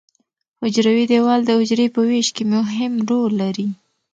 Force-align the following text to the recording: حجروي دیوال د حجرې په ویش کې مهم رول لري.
حجروي 0.61 1.03
دیوال 1.11 1.39
د 1.45 1.49
حجرې 1.59 1.87
په 1.95 2.01
ویش 2.09 2.27
کې 2.35 2.43
مهم 2.53 2.93
رول 3.09 3.31
لري. 3.41 3.67